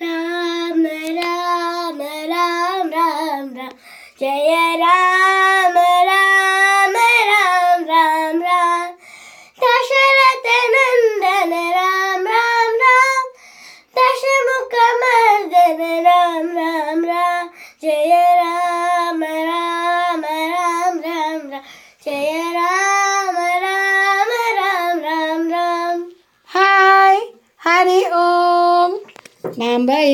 [0.00, 0.35] ராம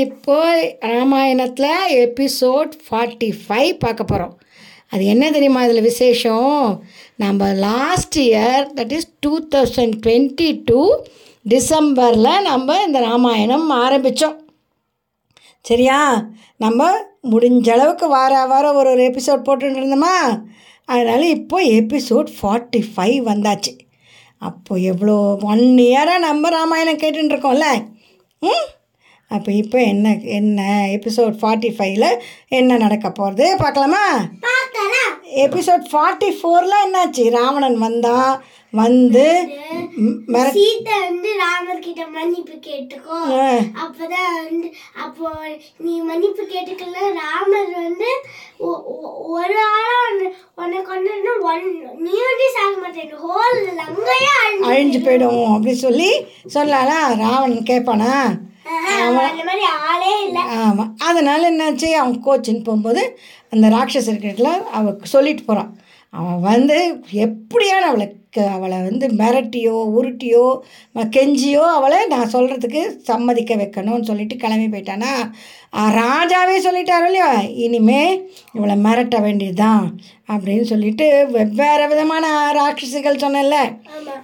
[0.03, 0.37] இப்போ
[0.81, 4.35] ராமாயணத்தில் episode forty five பார்க்க போகிறோம்
[4.89, 6.83] அது என்ன தெரியுமா இதில் விசேஷம்?
[7.17, 10.81] நம்ம last year that is two thousand twenty two
[11.49, 14.37] டிசம்பரில் நம்ம இந்த ராமாயணம் ஆரம்பித்தோம்
[15.65, 16.01] சரியா?
[16.57, 16.81] நம்ம
[17.31, 20.15] முடிஞ்ச அளவுக்கு வார வாரம் ஒரு ஒரு எபிசோட் போட்டுட்டு இருந்தோமா?
[20.89, 23.73] அதனால் இப்போ எபிசோட் ஃபார்ட்டி ஃபைவ் வந்தாச்சு.
[24.43, 27.67] அப்போது எவ்வளோ ஒன் இயராக நம்ம ராமாயணம் கேட்டுருக்கோம்ல
[28.43, 28.65] ம்?
[29.33, 30.61] அப்போ இப்போ என்ன என்ன
[30.93, 32.07] எபிசோட் ஃபார்ட்டி ஃபைவ்ல
[32.53, 34.05] என்ன நடக்க போகிறது பார்க்கலாமா?
[35.43, 37.31] எபிசோட் ஃபார்ட்டி ஃபோரில் என்னாச்சு?
[37.31, 38.33] ராவணன் வந்தான்
[38.73, 39.25] வந்து
[39.97, 43.19] ம், மிர சீதை வந்து ராமர் கிட்ட மன்னிப்பு கேட்டுக்கோ.
[43.79, 44.69] அப்பதான் வந்து
[45.03, 45.31] அப்போ
[45.79, 48.11] நீ மன்னிப்பு கேட்டுக்கல ராமர் வந்து
[49.33, 51.11] ஒரு ஆளா உன்னை- உன்னை கொண்டு
[51.45, 51.67] ஒன்
[51.99, 53.13] நீ வந்து சாக மாட்டேன்.
[53.25, 54.37] ஹோல் லங்கையா
[54.69, 55.53] அழிஞ்சு போயிடும்.
[55.53, 56.11] அப்படி சொல்லி
[56.49, 58.15] சொல்லலாம் ராவணன் கேட்பானா
[60.59, 61.93] ஆமாம் அதனால் என்னாச்சு?
[61.93, 63.03] அவன் கோச்சின்னு போகும்போது
[63.51, 65.71] அந்த ராட்சசர்கிட்ட அவ சொல்லிட்டு போகிறான்
[66.13, 66.77] அவன் வந்து
[67.13, 70.45] எப்படியான அவளை க- அவளை வந்து மிரட்டியோ உருட்டியோ
[71.17, 75.11] கெஞ்சியோ அவளை நான் சொல்கிறதுக்கு சம்மதிக்க வைக்கணும்னு சொல்லிட்டு கிளம்பி போயிட்டானா?
[75.75, 77.31] ஆ, ராஜாவே சொல்லிட்டாரோ இல்லையோ?
[77.57, 78.03] இனிமே
[78.53, 79.85] இவளை மிரட்ட வேண்டியதுதான்
[80.29, 83.59] அப்படின்னு சொல்லிட்டு வெவ்வேறு விதமான ராட்சசிகள் சொன்னேன்ல.
[83.93, 84.15] ஆமா.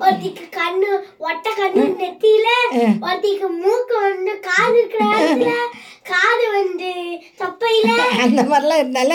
[0.00, 2.48] ஒருத்திக்கு கண்ணு ஒட்ட கண்ணு நெத்தியில
[3.00, 5.52] ஒருத்திக்கு மூக்கு வந்து காது இருக்கிற இடத்துல
[6.10, 6.90] காது வந்து
[7.40, 7.90] தொப்பையில.
[8.24, 9.14] அந்த மாதிரிலாம் இருந்தால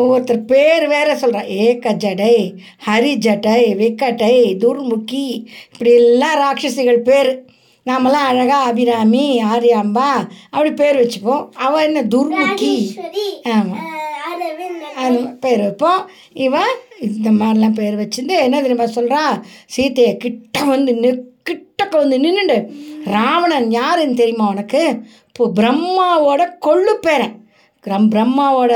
[0.00, 2.36] ஒவ்வொருத்தர் பேர் வேற சொல்கிறான் ஏக ஜடை
[2.86, 5.26] ஹரி ஜடை விக்கட்டை துர்முகி
[5.72, 7.32] இப்படி எல்லாம் ராட்சசிகள் பேர்.
[7.86, 10.10] நாமெல்லாம் அழகாக அபிராமி ஆரியாம்பா
[10.50, 11.44] அப்படி பேர் வச்சுப்போம்.
[11.66, 12.76] அவள் என்ன துர்முகி?
[13.54, 13.88] ஆமாம்
[15.02, 16.02] அது பேர் வைப்போம்.
[16.46, 16.72] இவன்
[17.08, 19.22] இந்த மாதிரிலாம் பேர் வச்சிருந்து என்ன தெரியுமா சொல்கிறா
[19.76, 21.10] சீத்தையை கிட்ட வந்து நி
[21.48, 22.56] கிட்டக்க வந்து நின்றுண்டு
[23.14, 24.82] ராவணன் யாருன்னு தெரியுமா உனக்கு?
[25.38, 27.36] பிரம்மாவோட கொள்ளு பேரன்.
[27.84, 28.72] கிரம் பிரம்மாவோட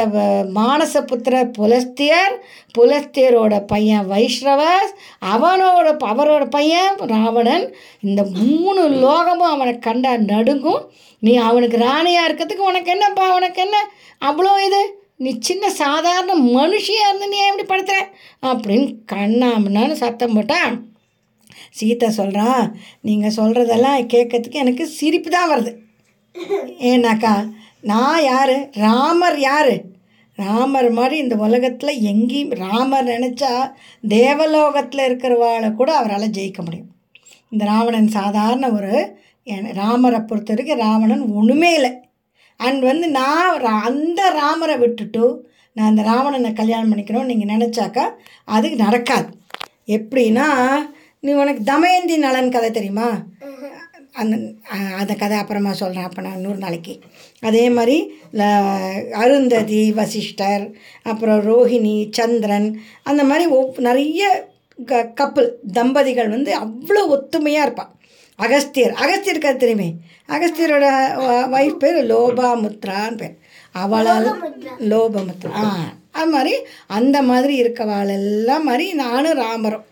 [0.59, 2.35] மானச புத்திர புலஸ்தியர்
[2.77, 4.93] புலஸ்தியரோட பையன் வைஷ்ரவஸ்
[5.35, 7.67] அவனோட அவரோட பையன் ராவணன்.
[8.01, 10.83] இந்த மூணு லோகமும் அவனை கண்டா நடுங்கும்.
[11.19, 13.77] நீ அவனுக்கு ராணியாக இருக்கிறதுக்கு உனக்கு என்னப்பா உனக்கு என்ன?
[14.21, 14.83] அவ்வளோ இது.
[15.25, 17.99] நீ சின்ன சாதாரண மனுஷியாக இருந்து நீ எப்படி படுத்துற?
[18.43, 20.75] அப்படின்னு கண்ணாமண்ணான்னு சத்தம் போட்டான்
[21.79, 22.51] சீதா சொல்கிறா
[23.01, 25.73] நீங்கள் சொல்கிறதெல்லாம் கேட்கறதுக்கு எனக்கு சிரிப்பு தான் வருது.
[26.79, 28.71] ஏன்னாக்கா நான் யார்?
[28.71, 29.81] ராமர் யார்?
[30.37, 33.73] ராமர் மாதிரி இந்த உலகத்தில் எங்கேயும் ராமர் நினச்சா
[34.09, 36.87] தேவலோகத்தில் இருக்கிறவாளை கூட அவரால் ஜெயிக்க முடியும்.
[37.51, 39.19] இந்த ராவணன் சாதாரண ஒரு
[39.73, 41.93] ராமரை பொறுத்த வரைக்கும் ராவணன் ஒன்றுமே இல்லை.
[42.57, 48.11] அண்ட் வந்து நான் ரா- அந்த ராமரை விட்டுட்டு நான் அந்த ராவணனை கல்யாணம் பண்ணிக்கணும்னு நீங்கள் நினச்சாக்கா
[48.45, 49.27] அது நடக்காது.
[49.87, 50.47] எப்படின்னா
[51.21, 53.11] நீ உனக்கு தமயந்தி நலன் கதை தெரியுமா?
[54.21, 54.37] அந்த
[55.01, 56.95] அந்த கதை அப்புறமா சொல்கிறேன் அப்போ நான் நூறு நாளைக்கு.
[57.49, 57.97] அதே மாதிரி
[59.23, 60.65] அருந்ததி வசிஷ்டர்
[61.11, 62.69] அப்புறம் ரோஹிணி சந்திரன்
[63.11, 64.31] அந்த மாதிரி ஒவ் நிறைய
[64.79, 67.93] க கப்பல் தம்பதிகள் வந்து அவ்வளோ ஒத்துமையாக இருப்பாள்
[68.39, 69.89] அகஸ்தியர் அகஸ்தியர் கதை தெரியுமே?
[70.35, 70.87] அகஸ்தியரோட
[71.55, 73.37] வைஃப் பேர் லோபாமுத்ரான்னு பேர்.
[73.83, 74.27] அவளால்
[74.93, 75.53] லோபமுத்ரா.
[75.61, 75.63] ஆ
[76.19, 76.53] அது மாதிரி
[76.99, 79.87] அந்த மாதிரி இருக்கவாளெல்லாம் மாதிரி நானும் ராமரும்.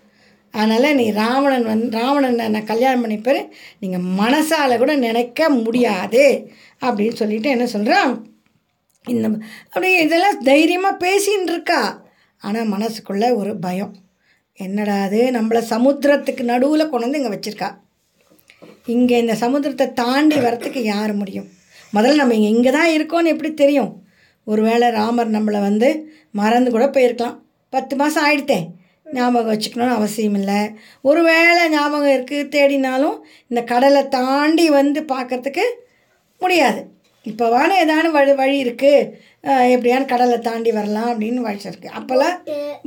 [0.54, 3.40] அதனால் நீ ராவணன் வந் ராவணனை நான் கல்யாணம் பண்ணிப்பார்
[3.78, 6.24] நீங்கள் மனசால் கூட நினைக்க முடியாது
[6.82, 8.12] அப்படின்னு சொல்லிட்டு என்ன சொல்கிறான்
[9.04, 9.26] இந்த
[9.72, 11.80] அப்படியே இதெல்லாம் தைரியமாக பேசின்னு இருக்கா.
[12.42, 13.92] ஆனால் மனசுக்குள்ளே ஒரு பயம்.
[14.58, 15.20] என்னடா அது?
[15.36, 17.68] நம்மளை சமுத்திரத்துக்கு நடுவில் கொண்டு வந்து இங்கே வச்சுருக்கா.
[18.86, 21.48] இங்கே இந்த சமுத்திரத்தை தாண்டி வரத்துக்கு யார் முடியும்?
[21.92, 23.92] முதல்ல நம்ம இங்கே இங்கே தான் இருக்கோம்னு எப்படி தெரியும்?
[24.46, 25.88] ஒருவேளை ராமர் நம்மளை வந்து
[26.40, 27.36] மறந்து கூட போயிருக்கலாம்.
[27.72, 28.66] பத்து மாதம் ஆயிடுத்தேன்
[29.06, 30.60] ஞாபகம் வச்சுக்கணும்னு அவசியம் இல்லை.
[31.08, 33.16] ஒருவேளை ஞாபகம் இருக்குது தேடினாலும்
[33.50, 35.66] இந்த கடலை தாண்டி வந்து பார்க்கறதுக்கு
[36.40, 36.80] முடியாது.
[37.30, 39.06] இப்போ வானே ஏதான வழி வழி இருக்குது
[39.74, 42.36] எப்படியான கடலை தாண்டி வரலாம் அப்படின்னு வழி இருக்குது அப்போல்லாம்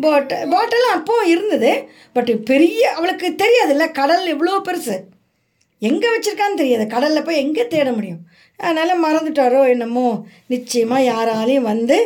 [0.03, 1.71] போட்டு போட்டெல்லாம் அப்போ இருந்தது.
[2.15, 4.97] பட் பெரிய அவளுக்கு தெரியாதுல்ல கடல் எவ்வளோ பெருசு.
[5.89, 6.85] எங்கே வச்சுருக்கான்னு தெரியாது.
[6.93, 8.21] கடலில் போய் எங்கே தேட முடியும்?
[8.59, 10.07] அதனால் மறந்துட்டாரோ என்னமோ.
[10.53, 11.97] நிச்சயமாக யாராலையும் வந்து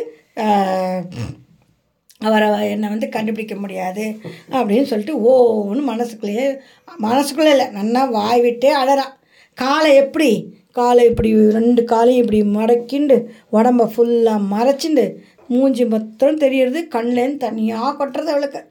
[2.26, 4.04] அவரை என்னை வந்து கண்டுபிடிக்க முடியாது
[4.56, 6.46] அப்படின்னு சொல்லிட்டு ஓன்னு மனசுக்குள்ளேயே
[7.06, 9.06] மனசுக்குள்ளே இல்லை நன்னா வாய் விட்டே அழறா.
[9.58, 10.30] காலை எப்படி?
[10.78, 13.16] காலை இப்படி ரெண்டு காலையும் இப்படி மடக்கிண்டு
[13.52, 15.04] உடம்ப ஃபுல்லாக மறைச்சிண்டு
[15.48, 18.62] மூஞ்சி மொத்தம் தெரியறது கண்லேருந்து தனியாக கொட்டுறது அவளுக்கு.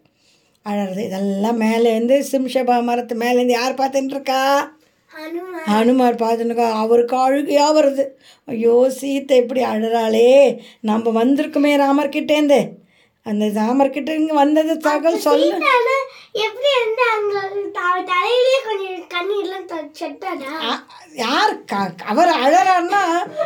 [0.66, 4.42] அழறது இதெல்லாம் மேலேருந்து சிம்ஷபா மரத்து மேலேருந்து யார் பார்த்துட்டு இருக்கா
[5.68, 8.04] ஹனுமார் பார்த்துனுக்கா அவருக்கு அழுகையாக வருது.
[8.48, 10.30] ஐயோ சீத்தை இப்படி அழுறாளே.
[10.90, 12.60] நம்ம வந்திருக்குமே ராமர்கிட்டேருந்து
[13.26, 15.50] அந்த ராமர்கிட்ட இங்கே வந்தது தகவல் சொல்லு.
[16.42, 17.36] எப்படி வந்து அங்க
[17.72, 19.68] த- தலையிலேயே கொஞ்சம் கண்ணீர்லாம்
[21.16, 21.54] யார்
[22.06, 23.02] அவர் அழறாருன்னா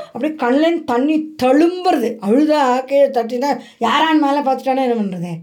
[0.05, 2.09] அப்படியே கண்ணிலேருந்து தண்ணி தழும்புறது.
[2.21, 5.33] அழுதா கீழே தட்டினா யாரான் மேலே பார்த்துட்டானே என்ன பண்ணுறது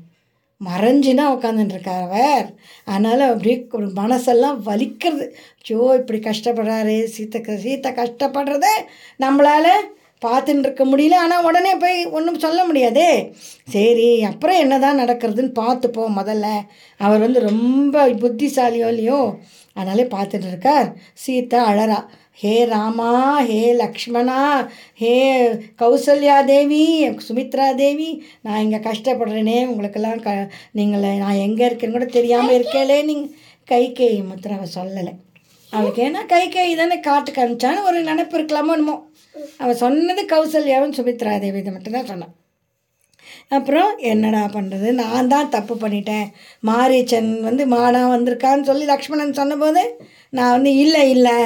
[0.61, 2.47] மறைஞ்சுனா உட்காந்துட்டு இருக்கார் அவர்.
[2.85, 5.27] அதனால் அப்படியே ஒரு மனசெல்லாம் வலிக்கிறது.
[5.65, 8.75] ஐயோ இப்படி கஷ்டப்படுறாரு சீத்தை சீத்தை கஷ்டப்படுறதே
[9.21, 9.73] நம்மளால்
[10.27, 11.17] பார்த்துட்டு இருக்க முடியல.
[11.25, 13.11] ஆனால் உடனே போய் ஒன்றும் சொல்ல முடியாதே.
[13.75, 16.49] சரி அப்புறம் என்ன தான் நடக்கிறதுன்னு பார்த்துப்போம் முதல்ல.
[17.01, 19.21] அவர் வந்து ரொம்ப புத்திசாலியோ இல்லையோ
[19.77, 20.89] அதனாலே பார்த்துட்டு இருக்கார்
[21.25, 22.01] சீதா அழறா.
[22.43, 23.11] ஹே ராமா
[23.49, 24.39] ஹே லக்ஷ்மணா
[25.01, 25.15] ஹே
[25.81, 26.85] கௌசல்யா தேவி
[27.27, 28.09] சுமித்ரா தேவி
[28.45, 29.59] நான் இங்கே கஷ்டப்படுறேனே.
[29.73, 30.31] உங்களுக்கெல்லாம் க
[30.79, 33.35] நீங்கள் நான் எங்கே இருக்கேன்னு கூட தெரியாமல் இருக்கேளே நீங்கள்
[33.69, 35.13] கைகேயி மாத்திரம் அவள் சொல்லலை.
[35.75, 38.97] அவளுக்கு ஏன்னா கை தானே காட்டு காமிச்சான்னு ஒரு நினைப்பு இருக்கலாமோ என்னமோ.
[39.63, 42.35] அவள் சொன்னது கௌசல்யாவும் சுமித்ரா தேவி இதை மட்டும்தான் சொன்னான்
[43.57, 46.27] அப்புறம் என்னடா பண்ணுறது நான் தான் தப்பு பண்ணிட்டேன்.
[46.69, 49.83] மாரீச்சன் வந்து மானா வந்திருக்கான்னு சொல்லி லக்ஷ்மணன் சொன்னபோது
[50.39, 51.37] நான் வந்து இல்லை இல்லை.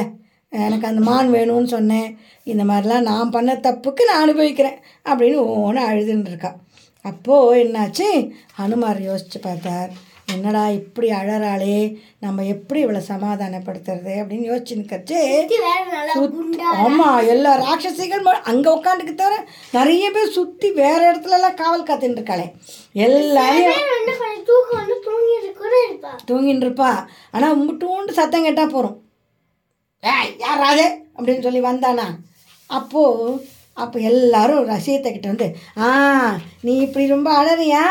[0.66, 2.08] எனக்கு அந்த மான் வேணும்னு சொன்னேன்.
[2.52, 4.78] இந்த மாதிரிலாம் நான் பண்ண தப்புக்கு நான் அனுபவிக்கிறேன்
[5.08, 6.58] அப்படின்னு ஓன அழுதுன்னு இருக்கான்
[7.04, 8.08] அப்போது என்னாச்சு?
[8.58, 9.90] ஹனுமார் யோசித்து பார்த்தார்.
[10.28, 11.74] என்னடா இப்படி அழறாளே?
[12.18, 14.74] நம்ம எப்படி இவளை சமாதானப்படுத்துறது அப்படின்னு யோசிச்சு
[16.32, 19.36] குண்டா ஆமாம் எல்லா ராட்சசிகள் அங்கே உட்காந்துக்கு தவிர
[19.72, 22.46] நிறைய பேர் சுற்றி வேற இடத்துல எல்லாம் காவல் காத்துட்டு இருக்காளே.
[23.06, 23.72] எல்லாரையும்
[26.28, 26.90] தூங்கின்னு இருப்பா.
[27.30, 28.96] ஆனால் முட்டூண்டு சத்தம் கேட்டால் போகிறோம்
[30.02, 30.88] ஏய் யார் ராஜே?
[31.16, 32.06] அப்படின்னு சொல்லி வந்தானா.
[32.70, 33.26] அப்போது
[33.76, 35.46] அப்போ எல்லாரும் ரசியத்தை வந்து
[35.78, 35.88] ஆ
[36.60, 37.82] நீ இப்படி ரொம்ப அழறியா?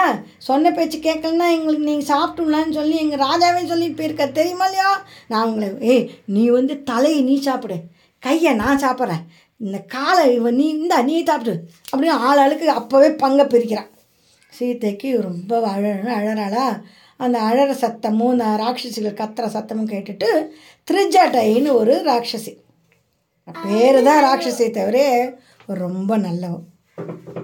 [0.47, 4.89] சொன்ன பேச்சு கேட்கலன்னா எங்களுக்கு நீங்கள் சாப்பிட்டுலான்னு சொல்லி எங்கள் ராஜாவே சொல்லிட்டு போயிருக்க தெரியுமா இல்லையா?
[5.27, 7.77] நான் உங்களை ஏய் நீ வந்து தலையை நீ சாப்பிடு.
[8.23, 9.23] கையை நான் சாப்பிட்றேன்.
[9.61, 11.55] இந்த காலை இவன் நீ இந்தா நீ சாப்பிடு.
[11.91, 13.91] அப்படின்னு ஆள் ஆளுக்கு அப்போவே பங்கை பிரிக்கிறான்.
[14.53, 16.67] சீதைக்கு ரொம்ப அழன்னு அழறாளா
[17.17, 20.29] அந்த அழற சத்தமும் அந்த ராட்சசிகள் கத்துற சத்தமும் கேட்டுட்டு
[20.87, 22.53] திருஜாட்டைன்னு ஒரு ராட்சசி.
[23.65, 24.97] பேர் தான் ராட்சசியை தவிர
[25.67, 26.55] ரொம்ப நல்லவ.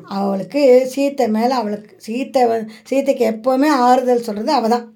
[0.06, 4.94] அவளுக்கு சீத்தை மேலே அவளுக்கு சீத்தை வ- சீத்தைக்கு எப்போவுமே ஆறுதல் சொல்கிறது அவள் தான்.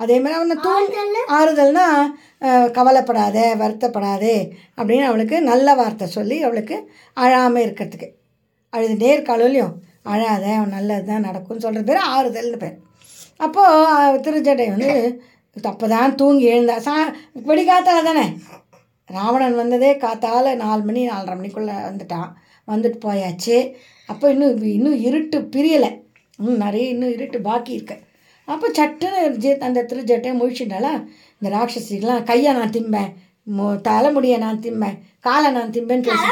[0.00, 0.96] அதே மாதிரி அவனை தூங்கி
[1.28, 1.84] ஆறுதல்னா?
[2.40, 4.36] அஹ், கவலைப்படாத வருத்தப்படாதே
[4.76, 8.08] அப்படின்னு அவளுக்கு நல்ல வார்த்தை சொல்லி அவளுக்கு அழாமல் இருக்கிறதுக்கு.
[8.70, 12.76] அழுது நேர்காலலையும் அழாத அவன் நல்லது தான் நடக்கும்னு சொல்கிறது பேர் ஆறுதல்னு பேர்.
[13.36, 14.90] அப்போது திருச்சட்டை வந்து
[15.64, 16.94] அப்போ தான் தூங்கி எழுந்தா சா
[17.46, 18.26] வெடிக்காத்தால தானே?
[19.06, 22.28] ராவணன் வந்ததே காத்தால நாலு மணி நாலரை மணிக்குள்ளே வந்துட்டான்.
[22.66, 23.72] வந்துட்டு போயாச்சு.
[24.06, 26.00] அப்போ இன்னும் இன்னும் இருட்டு பிரியலை.
[26.38, 27.98] இன்னும் நிறைய இன்னும் இருட்டு பாக்கி இருக்கு.
[28.44, 31.04] அப்போ சட்டுன்னு ஜே- அந்த திருஜட்டையை முழிச்சுட்டாளா?
[31.40, 33.12] இந்த ராட்சசிகளாம் கையை நான் திம்பேன்.
[33.58, 34.98] மு- தலைமுடியை நான் திம்பேன்.
[35.20, 36.26] காலை நான் திம்பேன்னு பேசி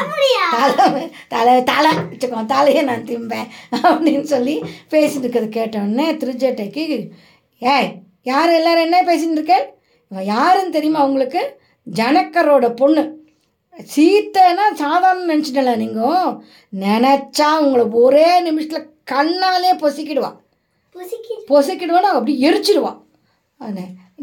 [0.51, 3.47] தலை தலை தலை வச்சுக்கோ தலையை நான் திம்பேன்.
[3.71, 7.09] அப்படின்னு சொல்லி பேசிட்டு இருக்கிறது கேட்டோடனே திருஜட்டைக்கு
[7.59, 9.63] ஏய் யார் எல்லாரும் என்ன பேசிட்டு இருக்கேன்
[10.09, 11.59] இவன் யாருன்னு தெரியுமா உங்களுக்கு?
[11.95, 13.14] ஜனக்கரோட பொண்ணு.
[13.93, 16.35] சீத்தைன்னா சாதாரண நினச்சிட்டல நீங்கள்
[16.83, 20.31] நினச்சா உங்களை ஒரே நிமிஷத்தில் கண்ணாலே பொசிக்கிடுவா.
[20.95, 22.09] புசிக்கி பொசுக்கிடுவானா?
[22.17, 22.93] அப்படி எரிச்சிடுவா.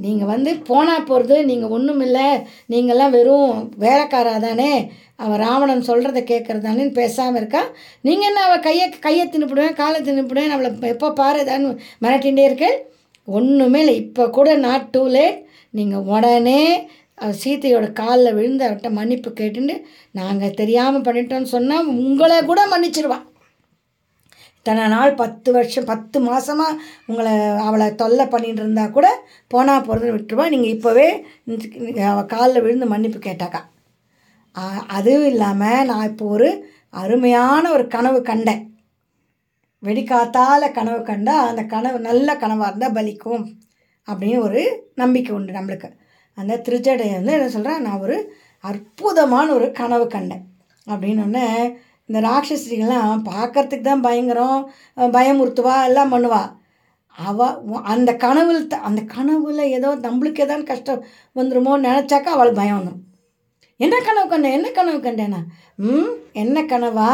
[0.05, 2.29] நீங்கள் வந்து போனால் போகிறது நீங்கள் ஒன்றும் இல்லை
[2.73, 3.53] நீங்கள்லாம் வெறும்
[3.85, 4.71] வேலைக்காரா தானே
[5.23, 7.63] அவன் ராவணன் சொல்கிறத கேட்குறதானேன்னு பேசாமல் இருக்கா?
[8.07, 11.67] நீங்கள் என்ன அவள் கையை கையை தின்னுப்பிடுவேன் காலை தின்னுப்பிடுவேன் அவளை எப்போ பாரு தான்
[12.05, 12.79] மிரட்டிகிட்டே இருக்கேன்
[13.39, 13.97] ஒன்றுமே இல்லை.
[14.05, 15.39] இப்போ கூட நாட் டூ லேட்
[15.79, 16.63] நீங்கள் உடனே
[17.19, 19.75] சீத்தையோட சீதையோட காலில் விழுந்து அவர்கிட்ட மன்னிப்பு கேட்டுட்டு
[20.21, 23.27] நாங்கள் தெரியாமல் பண்ணிட்டோன்னு சொன்னால் உங்களை கூட மன்னிச்சிருவான்
[24.67, 27.31] இத்தனை நாள் பத்து வருஷம் பத்து மாதமாக உங்களை
[27.69, 29.07] அவளை தொல்லை பண்ணிட்டு இருந்தா கூட
[29.53, 30.45] போனால் போகிறதுன்னு விட்டுருவா.
[30.53, 31.07] நீங்கள் இப்போவே
[32.11, 33.61] அவள் காலில் விழுந்து மன்னிப்பு கேட்டாக்கா.
[34.97, 36.51] அதுவும் இல்லாமல் நான் இப்போ ஒரு
[37.03, 38.63] அருமையான ஒரு கனவு கண்டேன்.
[39.83, 43.45] வெடிக்காத்தால் கனவு கண்டால் அந்த கனவு நல்ல கனவாக இருந்தால் பலிக்கும்
[44.09, 44.63] அப்படின்னு ஒரு
[45.03, 45.91] நம்பிக்கை உண்டு நம்மளுக்கு.
[46.35, 48.17] அந்த திருச்சடையை வந்து என்ன சொல்கிறேன் நான் ஒரு
[48.65, 50.45] அற்புதமான ஒரு கனவு கண்டேன்.
[50.87, 51.25] அப்படின்னு
[52.07, 56.43] இந்த ராட்சசிகள்லாம் பார்க்கறதுக்கு தான் பயங்கரம் பயமுறுத்துவா எல்லாம் பண்ணுவா.
[57.17, 57.39] அவ
[57.83, 63.01] அந்த கனவுல த- அந்த கனவுல ஏதோ நம்மளுக்கு ஏதாவது கஷ்டம் வந்துருமோ நினச்சாக்கா அவளுக்கு பயம் வந்துடும்
[63.77, 64.53] என்ன கனவு கண்டேன்?
[64.53, 65.41] என்ன கனவு கண்டேனா
[65.77, 67.11] ம் என்ன கனவா?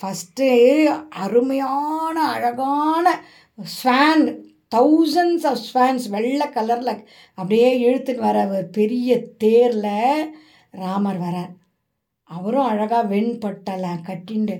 [0.00, 0.48] ஃபஸ்ட்டு
[1.08, 3.06] அருமையான அழகான
[3.62, 4.24] ஸ்வான்
[4.74, 6.92] தௌசண்ட்ஸ் ஆஃப் ஸ்வான்ஸ் வெள்ளை கலரில்
[7.38, 9.94] அப்படியே இழுத்துன்னு வர ஒரு பெரிய தேரில்
[10.82, 11.52] ராமர் வரார்.
[12.30, 14.56] அவரும் அழகாக வெண்பட்டெல்லாம் கட்டிண்டு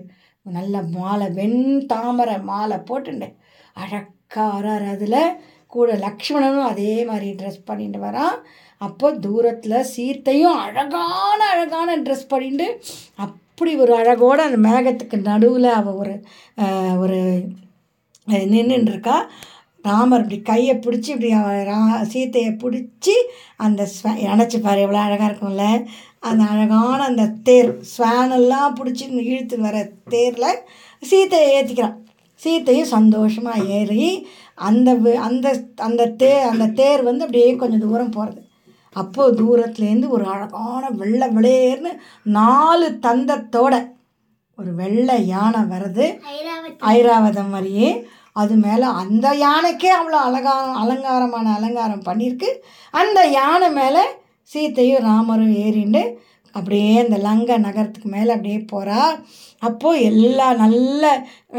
[0.56, 1.62] நல்ல மாலை வெண்
[1.92, 3.28] தாமரை மாலை போட்டுண்டு
[3.82, 4.86] அழகாக வரார்.
[4.94, 5.36] அதில்
[5.74, 8.36] கூட லக்ஷ்மணனும் அதே மாதிரி ட்ரெஸ் பண்ணிட்டு வரான்.
[8.86, 12.66] அப்போ தூரத்தில் சீத்தையும் அழகான அழகான ட்ரெஸ் பண்ணிட்டு
[13.24, 16.14] அப்படி ஒரு அழகோட அந்த மேகத்துக்கு நடுவில் அவள் ஒரு
[17.02, 17.20] ஒரு
[18.52, 19.16] நின்றுட்டு
[19.84, 21.30] ராமர் இப்படி கையை பிடிச்சி இப்படி
[21.68, 21.78] ரா
[22.12, 23.14] சீத்தையை பிடிச்சி
[23.56, 25.64] அந்த ஸ்வ நினச்சி பாரு எவ்வளோ அழகாக இருக்கும்ல.
[26.20, 29.76] அந்த அழகான அந்த தேர் ஸ்வானெல்லாம் பிடிச்சி இழுத்து வர
[30.08, 30.50] தேரில்
[31.02, 31.96] சீத்தையை ஏற்றிக்கிறான்
[32.42, 34.04] சீத்தையும் சந்தோஷமாக ஏறி
[34.60, 35.46] அந்த அந்த
[35.78, 38.40] அந்த தே அந்த தேர் வந்து அப்படியே கொஞ்சம் தூரம் போகிறது
[38.96, 41.90] அப்போது தூரத்துலேருந்து ஒரு அழகான வெள்ளை விளையர்னு
[42.32, 43.74] நாலு தந்தத்தோட
[44.58, 47.90] ஒரு வெள்ளை யானை வருது ஐராவதி ஐராவதம் மாதிரியே
[48.36, 52.50] அது மேலே அந்த யானைக்கே அவ்வளோ அழகா அலங்காரமான அலங்காரம் பண்ணியிருக்கு.
[52.94, 54.02] அந்த யானை மேலே
[54.50, 56.02] சீத்தையும் ராமரும் ஏறிண்டு
[56.54, 59.02] அப்படியே அந்த லங்கை நகரத்துக்கு மேலே அப்படியே போகிறா
[59.62, 61.04] அப்போது எல்லா நல்ல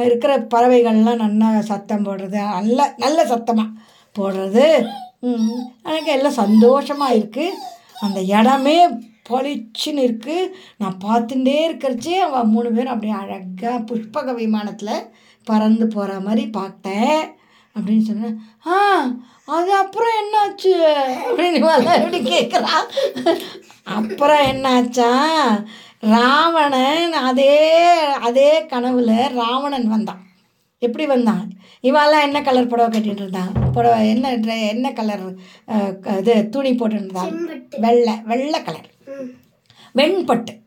[0.05, 3.69] இருக்கிற பறவைகள்லாம் நல்லா சத்தம் போடுறது நல்ல நல்ல சத்தமாக
[4.15, 4.65] போடுறது.
[5.89, 7.57] எனக்கு எல்லாம் சந்தோஷமாக இருக்குது
[8.05, 8.77] அந்த இடமே
[9.29, 10.49] பளிச்சுன்னு இருக்குது
[10.81, 14.95] நான் பார்த்துட்டே இருக்கிறச்சே அவன் மூணு பேரும் அப்படியே அழகாக புஷ்பக விமானத்தில்
[15.43, 17.29] பறந்து போகிற மாதிரி பார்த்தேன்.
[17.79, 18.41] அப்படின்னு சொன்னேன்.
[18.67, 19.05] ஆ
[19.45, 21.03] அது அப்புறம் என்னாச்சு?
[21.37, 22.69] அப்படின்னு எப்படி கேட்குறா
[23.83, 25.25] அப்புறம் என்னாச்சா?
[25.99, 30.21] ராவணன் அதே அதே கனவுல ராவணன் வந்தான்.
[30.79, 31.49] எப்படி வந்தான்?
[31.83, 35.33] இவெல்லாம் என்ன கலர் புடவை கட்டிட்டு இருந்தான் புடவை என்ன ட்ரெ- என்ன கலர்
[36.17, 37.79] இது துணி செம்பட்டு.
[37.79, 38.89] வெள்ளை வெள்ளை கலர்
[39.95, 40.59] வெண்பட்டு.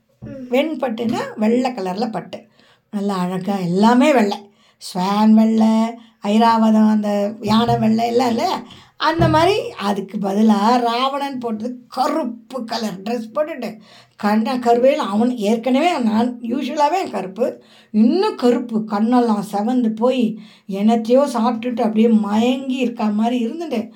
[0.51, 2.47] வெண்பட்டுன்னா வெள்ளை கலரில் பட்டு.
[2.91, 4.53] நல்லா அழகாக எல்லாமே வெள்ளை.
[4.79, 5.75] ஸ்வான் வெள்ளை
[6.23, 8.51] ஐராவதம் அந்த யானை வெள்ளை எல்லாம் இல்லை?
[8.97, 13.79] அந்த மாதிரி அதுக்கு பதிலாக ராவணன் போட்டது கருப்பு கலர் ட்ரெஸ் போட்டுட்டு.
[14.17, 17.63] கண்ண கருவேல் அவன் ஏற்கனவே நான் யூஸ்வலாகவே கருப்பு.
[17.91, 18.85] இன்னும் கருப்பு.
[18.91, 20.39] கண்ணெல்லாம் செவந்து போய்
[20.69, 23.91] என்னத்தையோ சாப்பிட்டுட்டு அப்படியே மயங்கி இருக்க மாதிரி இருந்துட்டு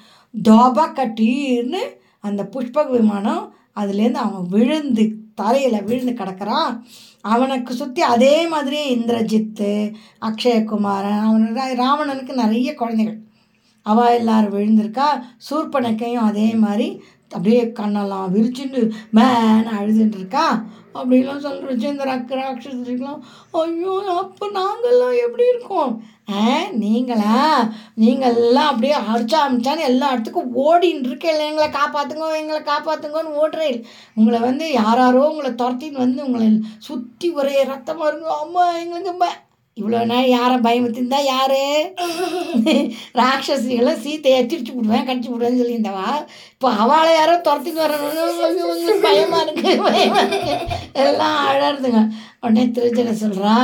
[0.49, 1.83] தோபா கட்டின்னு
[2.21, 6.73] அந்த புஷ்பக விமானம் அதுலேருந்து அவன் விழுந்து தரையில் விழுந்து கிடக்குறான்.
[7.21, 9.71] அவனுக்கு சுற்றி அதே மாதிரி இந்திரஜித்து
[10.29, 13.19] அக்ஷயகுமாரன் அவன் ராவணனுக்கு நிறைய குழந்தைகள்.
[13.83, 15.09] அவள் எல்லாரும் விழுந்திருக்கா
[15.51, 16.89] சூர்பனக்கையும் அதே மாதிரி
[17.31, 18.81] அப்படியே கண்ணெல்லாம் விரிச்சுட்டு
[19.17, 20.65] மேன அழுதுட்டு இருக்கா.
[20.99, 22.37] அப்படிலாம் சொல்கிறச்சு இந்த ரக்க
[23.53, 25.93] ஐயோ அப்போ நாங்கள்லாம் எப்படி இருக்கோம்?
[26.31, 26.41] ஆ
[26.71, 27.69] நீங்களா?
[28.01, 34.73] நீங்கள்லாம் அப்படியே அடிச்சா அமிச்சான்னு எல்லா இடத்துக்கும் ஓடின்னு இருக்கேன் எங்களை காப்பாற்றுங்க எங்களை காப்பாற்றுங்கன்னு ஓடுறேன் உங்களை வந்து
[34.73, 39.48] யாராரோ உங்களை துரத்தின்னு வந்து உங்களை சுற்றி ஒரே ரத்தமாக இருக்கும் அம்மா எங்களுக்கு
[39.79, 41.63] இவ்வளோ நாள் யாரை பயமுத்திருந்தா யாரு?
[43.21, 46.09] ராட்சசிகளை சீத்தையை திருச்சி விடுவேன் கடிச்சு விடுவேன்னு சொல்லியிருந்தவா.
[46.55, 50.55] இப்போ அவளை யாரோ துரத்தின்னு வரணும் உங்களுக்கு பயமாக இருக்கு பயமாக இருக்கு.
[51.05, 52.03] எல்லாம் அழறதுங்க.
[52.45, 53.57] உடனே திருச்சனை சொல்கிறா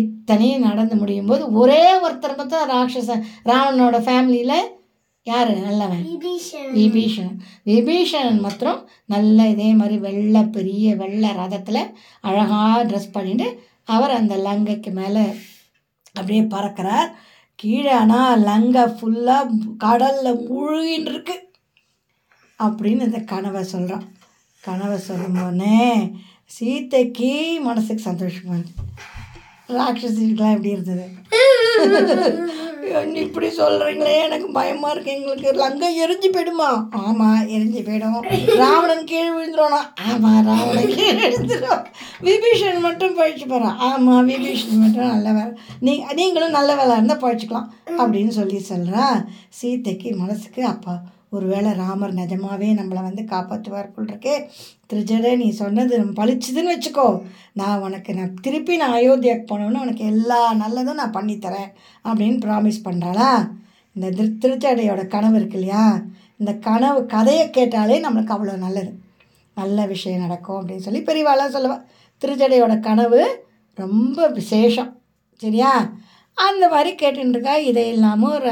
[0.00, 3.18] இத்தனையும் நடந்து முடியும் போது ஒரே ஒருத்தர் பார்த்தா ராட்சச
[3.50, 4.58] ராவணனோட ஃபேமிலியில்
[5.26, 5.50] யார்?
[5.64, 6.04] நல்லவன்.
[6.12, 7.34] விபீஷணன்.
[7.70, 8.40] விபீஷணன்.
[8.46, 8.80] மாத்திரம்
[9.14, 11.82] நல்ல இதே மாதிரி வெள்ளை பெரிய வெள்ளை ரதத்தில்
[12.28, 13.48] அழகாக ட்ரெஸ் பண்ணிட்டு
[13.94, 15.22] அவர் அந்த லங்கைக்கு மேலே
[16.18, 17.10] அப்படியே பறக்கிறார்.
[17.60, 21.36] கீழே ஆனால் லங்கை ஃபுல்லாக கடலில் முழுகின்னு இருக்கு
[22.58, 24.06] அப்படின்னு இந்த கனவை சொல்கிறான்
[24.66, 25.78] கனவை சொல்லும்போனே
[26.56, 27.30] சீத்தைக்கு
[27.68, 28.86] மனசுக்கு சந்தோஷமா இருந்துச்சு.
[29.76, 31.06] ராட்சசிக்கெலாம் எப்படி இருந்தது?
[33.22, 35.48] இப்படி சொல்கிறீங்களே எனக்கு பயமாக இருக்கு எங்களுக்கு.
[35.60, 36.68] லங்கை எரிஞ்சு போயிடுமா?
[37.02, 38.16] ஆமாம் எரிஞ்சு போயிடும்.
[38.60, 39.80] ராவணன் கீழே விழுந்துருவானா?
[40.06, 41.82] ஆமாம் ராவணன் கீழே விழுந்துடும்
[42.22, 47.70] விபீஷன் மட்டும் பழிச்சு போகிறான் ஆமாம் விபீஷன் மட்டும் நல்ல வேலை நீ நீங்களும் நல்ல வேலை இருந்தால் பழிச்சுக்கலாம்
[47.98, 49.06] அப்படின்னு சொல்லி சொல்கிறா
[49.60, 50.94] சீத்தைக்கு மனசுக்கு அப்பா
[51.32, 54.34] ஒருவேளை ராமர் நிஜமாவே நம்மளை வந்து காப்பாற்றுவார் போல் இருக்கே.
[54.92, 57.06] திருஜடை நீ சொன்னது பழிச்சுதுன்னு வச்சுக்கோ.
[57.60, 61.70] நான் உனக்கு நான் திருப்பி நான் அயோத்தியாவுக்கு போனோன்னு உனக்கு எல்லா நல்லதும் நான் பண்ணித்தரேன்
[62.04, 63.30] அப்படின்னு ப்ராமிஸ் பண்ணுறாளா
[63.96, 65.84] இந்த திரு திருச்சடையோட கனவு இருக்கு இல்லையா?
[66.36, 68.92] இந்த கனவு கதையை கேட்டாலே நம்மளுக்கு அவ்வளோ நல்லது.
[69.54, 71.84] நல்ல விஷயம் நடக்கும் அப்படின்னு சொல்லி பெரியவாளாக சொல்லுவாள்
[72.22, 73.22] திருச்சடையோட கனவு
[73.78, 74.92] ரொம்ப விசேஷம்.
[75.42, 75.72] சரியா?
[76.38, 78.48] அந்த மாதிரி கேட்டுட்டு இருக்கா இதை இல்லாமல் ஒரு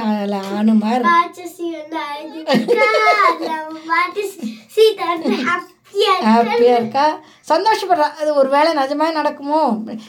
[5.49, 7.07] ஹாப்பியா ஹாப்பியாக இருக்கா?
[7.51, 8.09] சந்தோஷப்படுறா.
[8.21, 9.63] அது ஒரு வேளை நிஜமாக நடக்குமோ?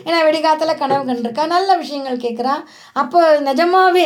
[0.08, 1.46] ஏன்னா வெடிகாத்தில் கனவு கண்டிருக்கா.
[1.54, 2.56] நல்ல விஷயங்கள் கேட்குறா
[3.02, 4.06] அப்போ நிஜமாவே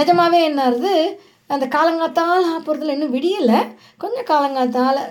[0.00, 0.94] நிஜமாவே என்னது
[1.50, 3.60] அந்த காலங்காத்தால் போகிறதுல இன்னும் விடியலை.
[4.02, 5.02] கொஞ்சம் காலங்காத்தால்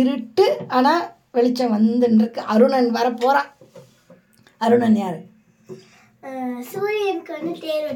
[0.00, 0.46] இருட்டு
[0.78, 1.02] ஆனால்
[1.36, 3.50] வெளிச்சம் வந்துன்னு இருக்கு அருணன் வர போகிறான்
[4.60, 5.20] அருணன் யார்?
[6.70, 7.88] சூரியனுக்கு வந்து தேர்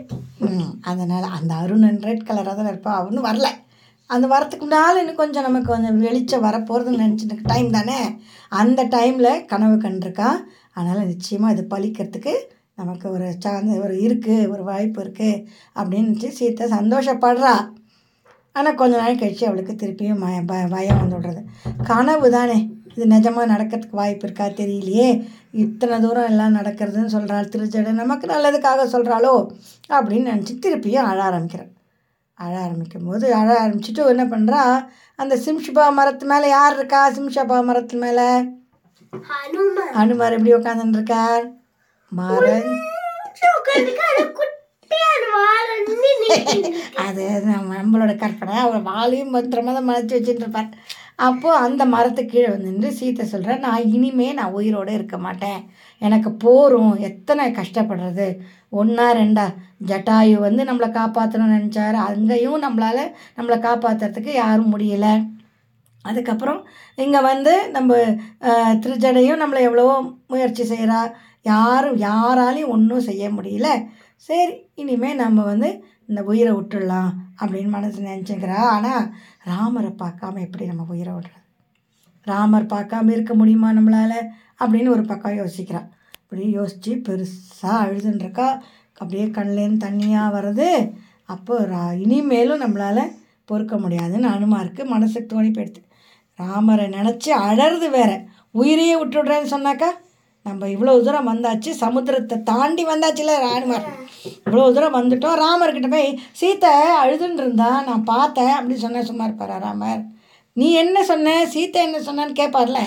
[0.46, 3.48] ம் அதனால் அந்த அருணன் ரெட் கலராக தான் இருப்பான் அவனு வரல.
[4.10, 7.98] அந்த வரத்துக்கு முன்னால் இன்னும் கொஞ்சம் நமக்கு கொஞ்சம் வெளிச்சம் வரப்போகிறதுன்னு நினச்சிட்டு டைம் தானே?
[8.52, 10.28] அந்த டைமில் கனவு கண்டிருக்கா?
[10.72, 12.34] அதனால் நிச்சயமாக இது பழிக்கிறதுக்கு
[12.74, 15.42] நமக்கு ஒரு சான்ஸ் ஒரு இருக்குது ஒரு வாய்ப்பு இருக்குது
[15.76, 17.54] அப்படின்னு நினச்சி சீத்தை சந்தோஷப்படுறா.
[18.56, 20.36] ஆனால் கொஞ்ச நாள் கழிச்சு அவளுக்கு திருப்பியும் மய
[20.72, 21.42] பயம் வந்து விடுறது
[21.90, 22.58] கனவு தானே
[22.96, 25.08] இது நிஜமாக நடக்கிறதுக்கு வாய்ப்பு இருக்கா தெரியலையே.
[25.62, 29.34] இத்தனை தூரம் எல்லாம் நடக்கிறதுன்னு சொல்கிறாள் திருச்சடை நமக்கு நல்லதுக்காக சொல்கிறாளோ
[29.90, 31.72] அப்படின்னு நினச்சி திருப்பியும் அழ ஆரம்பிக்கிறேன்
[32.40, 34.62] அழ ஆரம்பிக்கும் போது அழ ஆரம்பிச்சுட்டு என்ன பண்ணுறா
[35.18, 37.00] அந்த சிம்ஷபா மரத்து மேலே யார் இருக்கா?
[37.16, 38.28] சிம்ஷபா மரத்து மேலே?
[40.00, 41.46] அனுமார் எப்படி உட்காந்துட்டு இருக்கார்
[42.12, 42.70] மாறன்.
[47.06, 48.54] அது நம்ம நம்மளோட கற்பனை.
[48.64, 50.70] அவர் வாழையும் பத்திரமா தான் மறைச்சி வச்சுட்டு இருப்பார்
[51.18, 55.60] அப்போது அந்த மரத்துக்கு கீழே வந்து நின்று சீத்தை சொல்கிறேன் நான் இனிமே நான் உயிரோடு இருக்க மாட்டேன்.
[56.02, 56.94] எனக்கு போரும்.
[57.08, 58.26] எத்தனை கஷ்டப்படுறது.
[58.80, 59.46] ஒன்றா ரெண்டா.
[59.90, 61.98] ஜட்டாயு வந்து நம்மளை காப்பாற்றணும்னு நினச்சாரு.
[62.10, 63.02] அங்கேயும் நம்மளால்
[63.38, 65.14] நம்மளை காப்பாற்றுறதுக்கு யாரும் முடியலை.
[66.04, 66.60] அதுக்கப்புறம்
[67.04, 67.94] இங்கே வந்து நம்ம
[68.82, 69.94] திருஜடையும் நம்மளை எவ்வளவோ
[70.32, 71.00] முயற்சி செய்கிறா
[71.52, 73.68] யாரும் யாராலையும் ஒன்றும் செய்ய முடியல.
[74.28, 75.68] சரி இனிமேல் நம்ம வந்து
[76.06, 77.10] இந்த உயிரை விட்டுடலாம்
[77.40, 78.58] அப்படின்னு மனசு நினச்சிக்கிறா.
[78.74, 81.42] ஆனால் ராமரை பார்க்காம எப்படி நம்ம உயிரை விடுறது?
[82.26, 84.18] ராமர் பார்க்காம இருக்க முடியுமா நம்மளால்?
[84.58, 85.88] அப்படின்னு ஒரு பக்கம் யோசிக்கிறான்
[86.20, 88.48] இப்படி யோசித்து பெருசாக அழுதுன்றிருக்கா.
[88.92, 90.68] அப்படியே கண்லேருந்து தண்ணியாக வருது
[91.24, 93.12] அப்போ ரா இனிமேலும் நம்மளால்
[93.44, 95.82] பொறுக்க முடியாதுன்னு அனுமாருக்கு மனசுக்கு தோணி போயிடுது.
[96.38, 98.10] ராமரை நினச்சி அழறது வேற.
[98.50, 99.88] உயிரையே விட்டுடுறேன்னு சொன்னாக்கா
[100.46, 103.86] நம்ம இவ்வளோ தூரம் வந்தாச்சு சமுத்திரத்தை தாண்டி வந்தாச்சுல ராணுமார்
[104.46, 106.08] இவ்வளோ தூரம் வந்துட்டோம் ராமர்கிட்ட போய்
[106.40, 106.70] சீத்தை
[107.02, 110.02] அழுதுன்னு இருந்தா நான் பார்த்தேன் அப்படின்னு சொன்னேன் சும்மா இருப்பாரா ராமர்?
[110.56, 111.34] நீ என்ன சொன்ன?
[111.54, 112.80] சீத்தை என்ன சொன்னான்னு கேட்பார்ல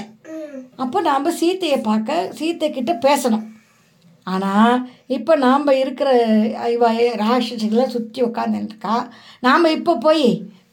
[0.83, 3.45] அப்போ நாம் சீத்தையை பார்க்க சீத்தை கிட்ட பேசணும்.
[4.27, 4.75] ஆனால்
[5.17, 6.09] இப்போ நாம் இருக்கிற
[6.75, 6.89] இவ
[7.23, 8.95] ராட்சசிகளை சுற்றி உட்காந்துருக்கா
[9.47, 10.25] நாம் இப்போ போய்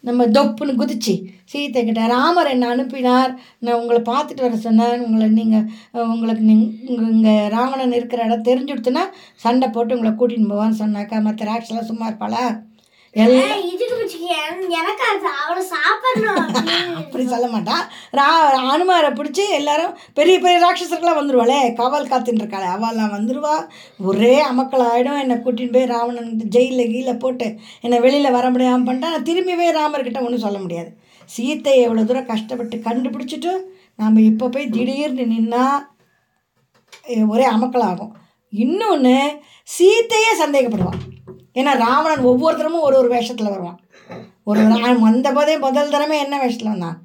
[0.07, 1.15] நம்ம தொப்புன்னு குதிச்சு
[1.53, 3.33] சீத்தை கிட்ட ராமர் என்னை அனுப்பினார்?
[3.65, 5.03] நான் உங்களை பார்த்துட்டு வர சொன்னேன்.
[5.07, 5.67] உங்களை நீங்கள்
[6.15, 9.05] உங்களுக்கு நீங்கள் இங்கே ராவணன் இருக்கிற இடம் தெரிஞ்சுடுத்துன்னா
[9.45, 12.45] சண்டை போட்டு உங்களை கூட்டின்னு போவான்னு சொன்னாக்கா மற்ற ராட்சலாம் சும்மா இருப்பாளா?
[17.01, 17.85] அப்படி சொல்ல மாட்டான்
[18.19, 18.27] ரா
[18.73, 21.59] அனுமாரை பிடிச்சி எல்லாரும் பெரிய பெரிய ராட்சசர்களாம் வந்துருவாளே.
[21.79, 22.69] காவல் காத்துட்டு இருக்காளே.
[22.75, 23.55] அவெல்லாம் வந்துருவா.
[24.11, 27.49] ஒரே அமக்கள் ஆகிடும் என்னை கூட்டின்னு போய் ராவணன் ஜெயிலில் கீழே போட்டு
[27.81, 30.91] என்னை வெளியில் வர முடியாமல் பண்ணிட்டா நான் திரும்பி போய் ராமர்கிட்ட ஒன்றும் சொல்ல முடியாது.
[31.31, 33.55] சீத்தையை எவ்வளோ தூரம் கஷ்டப்பட்டு கண்டுபிடிச்சிட்டு
[34.01, 35.65] நாம் இப்போ போய் திடீர்னு நின்னா
[37.35, 38.15] ஒரே அமக்கலாகும்.
[38.53, 39.19] இன்னொன்று
[39.79, 41.03] சீத்தையே சந்தேகப்படுவான்
[41.57, 43.79] ஏன்னா ராவணன் ஒவ்வொருத்தரமும் ஒரு ஒரு வேஷத்தில் வருவான்.
[44.45, 44.63] ஒரு
[45.01, 46.99] வந்த போதே முதல் தடவை என்ன வேஷத்தில் வந்தான்?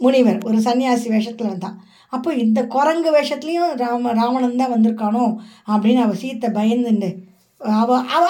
[0.00, 0.40] முனிவர்.
[0.44, 1.76] ஒரு சன்னியாசி வேஷத்தில் வந்தான்.
[2.12, 5.24] அப்போ இந்த குரங்கு வேஷத்துலேயும் ராம ராவணன் தான் வந்திருக்கானோ
[5.68, 7.10] அப்படின்னு அவள் சீத்தை பயந்துண்டு
[7.60, 8.24] அவ அவ!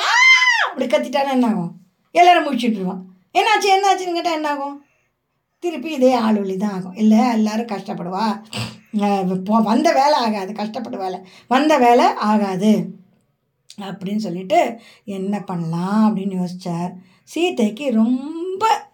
[0.66, 1.72] அப்படி கத்திட்டானா என்ன ஆகும்
[2.14, 3.02] எல்லாரும் முடிச்சுட்ருவான்
[3.34, 4.76] என்னாச்சு என்னாச்சுன்னு கேட்டால் என்ன ஆகும்
[5.64, 6.96] திருப்பி இதே ஆளுவலி தான் ஆகும்.
[6.96, 8.24] இல்லை எல்லாரும் கஷ்டப்படுவா.
[9.68, 11.18] வந்த வேலை ஆகாது கஷ்டப்பட்ட வேலை.
[11.46, 12.72] வந்த வேலை ஆகாது.
[13.80, 16.16] அப்படின்னு சொல்லிட்டு என்ன பண்ணலாம்?
[16.16, 16.92] அப்படின்னு யோசிச்சார்.
[17.24, 18.90] சீதைக்கு ரொம்ப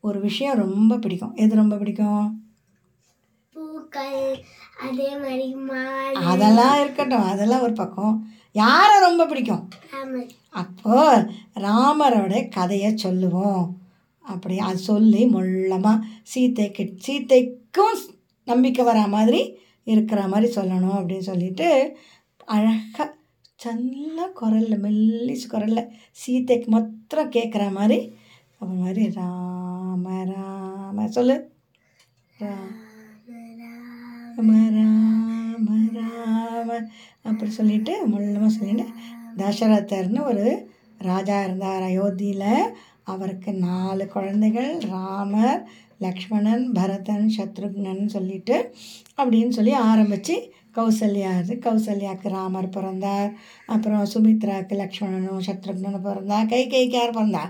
[0.00, 1.34] ஒரு விஷயம் ரொம்ப பிடிக்கும்.
[1.34, 2.44] எது ரொம்ப பிடிக்கும்?
[4.80, 5.52] அதே மாதிரி
[6.12, 7.22] அதெல்லாம் இருக்கட்டும்.
[7.22, 8.32] அதெல்லாம் ஒரு பக்கம்.
[8.52, 9.68] யாரை ரொம்ப பிடிக்கும்?
[10.50, 13.76] அப்போ ராமரோட கதையை சொல்லுவோம்.
[14.18, 16.00] அப்படி அது சொல்லி மொள்ளமாக
[16.34, 17.96] சீத்தைக்கு சீத்தைக்கும்
[18.44, 21.96] நம்பிக்கை வரா மாதிரி இருக்கிற மாதிரி சொல்லணும் அப்படின்னு சொல்லிட்டு
[22.44, 23.20] அழகாக
[23.64, 28.16] நல்ல குரலில் மெல்லிஸ் குரலில் சீத்தைக்கு மாத்திரம் கேட்குற மாதிரி
[28.60, 31.50] அப்போ மாதிரி ராம ராம சொல்லு.
[32.36, 32.80] ராம
[34.76, 36.88] ராம ராம
[37.22, 38.84] அப்படி சொல்லிட்டு முள்ளமாக சொல்லிட்டு
[39.36, 40.68] தசரதர்னு ஒரு
[41.00, 42.74] ராஜா இருந்தார் அயோத்தியில்.
[43.04, 48.72] அவருக்கு நாலு குழந்தைகள் ராமர் லக்ஷ்மணன் பரதன் சத்ருக்னன் சொல்லிட்டு
[49.18, 53.30] அப்படின்னு சொல்லி ஆரம்பித்து கௌசல்யா இது கௌசல்யாவுக்கு ராமர் பிறந்தார்.
[53.74, 57.44] அப்புறம் சுமித்ராவுக்கு லக்ஷ்மணனும் சத்ருக்னனும் பிறந்தா கை கைக்கு யார் பிறந்தா?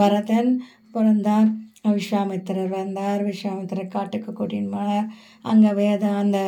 [0.00, 0.52] பரதன்.
[0.94, 1.50] பிறந்தார்.
[1.96, 5.06] விஸ்வாமித்திரர் வந்தார் விஸ்வாமித்திரர் காட்டுக்கு கூட்டின்னு போனார்.
[5.50, 6.38] அங்கே வேத அந்த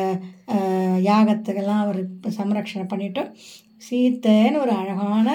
[1.09, 1.99] யாகத்துக்கெல்லாம் அவர்
[2.39, 3.23] சம்ரக்ஷணை பண்ணிட்டு
[3.87, 5.27] சீத்தைன்னு ஒரு அழகான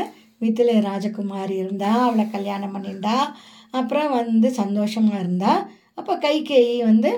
[0.42, 3.16] மித்திலை ராஜகுமாரி இருந்தா அவளை கல்யாணம் பண்ணியிருந்தா
[3.78, 5.52] அப்புறம் வந்து சந்தோஷமாக இருந்தா
[5.98, 7.10] அப்போ கைகேயி வந்து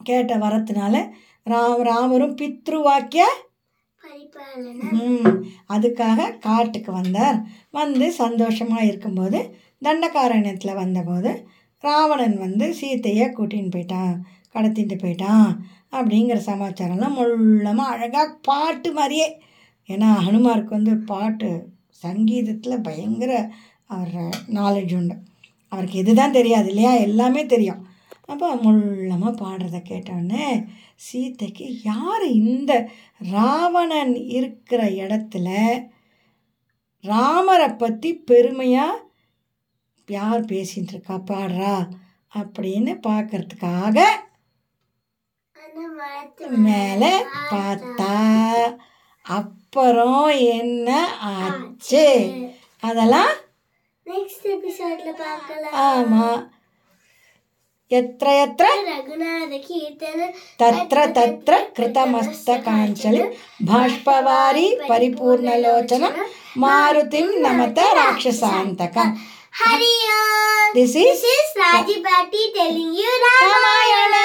[0.00, 0.94] கேட்ட வரத்தினால
[1.46, 3.24] ராம் ராமரும் பித்ரு வாக்கிய
[4.02, 7.38] பரிபாலன ம் அதுக்காக காட்டுக்கு வந்தார்.
[7.70, 9.38] வந்து சந்தோஷமாக இருக்கும்போது
[9.82, 11.30] தண்டகாரண்யத்தில் வந்தபோது
[11.84, 14.14] ராவணன் வந்து சீத்தையை கூட்டின்னு போயிட்டான்
[14.54, 15.48] கடத்திட்டு போயிட்டான்
[15.92, 19.28] அப்படிங்கிற சமாச்சாரம்லாம் முள்ளமாக அழகாக பாட்டு மாதிரியே.
[19.88, 21.50] ஏன்னா ஹனுமாருக்கு வந்து பாட்டு
[22.02, 23.32] சங்கீதத்தில் பயங்கர
[23.86, 24.16] அவர்
[24.58, 25.14] நாலேஜ் உண்டு.
[25.72, 26.92] அவருக்கு இதுதான் தெரியாது இல்லையா?
[27.06, 27.80] எல்லாமே தெரியும்.
[28.28, 30.46] அப்போ முள்ளமாக பாடுறத கேட்டோடனே
[30.96, 32.72] சீதைக்கு யார் இந்த
[33.30, 35.48] ராவணன் இருக்கிற இடத்துல
[37.04, 39.04] ராமரை பற்றி பெருமையாக
[40.08, 41.74] யார் பேசிகிட்டு இருக்கா பாடுறா?
[42.32, 43.96] அப்படின்னு பார்க்கறதுக்காக
[46.66, 47.12] மேலே
[47.50, 48.14] பார்த்தா.
[49.26, 50.88] அப்புறம் என்ன
[51.32, 52.06] ஆச்சு?
[52.82, 53.34] அதெல்லாம்
[54.06, 55.74] நெக்ஸ்ட் எபிசோட்ல பார்க்கலாம்.
[55.88, 56.40] ஆமாம்
[57.92, 58.66] यत्र यत्र
[60.60, 63.22] तत्र तत्र कृतमस्तकाञ्चलि
[63.70, 66.18] बाष्पवारी परिपूर्णलोचनं
[66.64, 69.16] मारुतिं नमत राक्षसान्तकम्
[69.60, 71.24] हरि ओम दिस इज़
[71.58, 74.16] राज़ी बाटी telling you Ramayana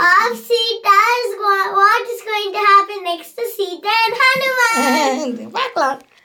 [0.00, 6.02] of Sita is what is going to happen next to Sita and